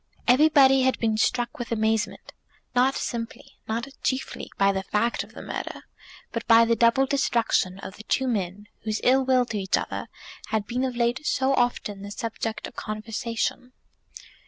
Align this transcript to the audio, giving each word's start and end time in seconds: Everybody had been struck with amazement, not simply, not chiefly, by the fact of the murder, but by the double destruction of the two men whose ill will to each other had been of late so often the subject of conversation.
Everybody 0.27 0.81
had 0.81 0.97
been 0.97 1.15
struck 1.15 1.59
with 1.59 1.71
amazement, 1.71 2.33
not 2.73 2.95
simply, 2.95 3.59
not 3.67 3.87
chiefly, 4.01 4.49
by 4.57 4.71
the 4.71 4.81
fact 4.81 5.23
of 5.23 5.33
the 5.35 5.43
murder, 5.43 5.83
but 6.31 6.43
by 6.47 6.65
the 6.65 6.75
double 6.75 7.05
destruction 7.05 7.77
of 7.77 7.97
the 7.97 8.03
two 8.05 8.27
men 8.27 8.65
whose 8.83 8.99
ill 9.03 9.23
will 9.23 9.45
to 9.45 9.59
each 9.59 9.77
other 9.77 10.07
had 10.47 10.65
been 10.65 10.83
of 10.85 10.95
late 10.95 11.23
so 11.27 11.53
often 11.53 12.01
the 12.01 12.09
subject 12.09 12.65
of 12.65 12.75
conversation. 12.75 13.73